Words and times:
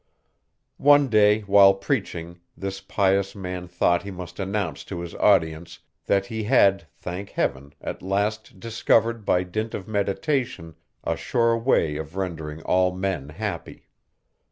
One 0.81 1.09
day, 1.09 1.41
while 1.41 1.75
preaching, 1.75 2.39
this 2.57 2.81
pious 2.81 3.35
man 3.35 3.67
thought 3.67 4.01
he 4.01 4.09
must 4.09 4.39
announce 4.39 4.83
to 4.85 4.99
his 5.01 5.13
audience, 5.13 5.77
that 6.07 6.25
he 6.25 6.45
had, 6.45 6.87
thank 6.95 7.29
heaven, 7.29 7.75
at 7.79 8.01
last 8.01 8.59
discovered, 8.59 9.25
by 9.25 9.43
dint 9.43 9.75
of 9.75 9.87
meditation, 9.87 10.73
a 11.03 11.15
sure 11.15 11.55
way 11.55 11.97
of 11.97 12.15
rendering 12.15 12.63
all 12.63 12.91
men 12.91 13.29
happy. 13.29 13.89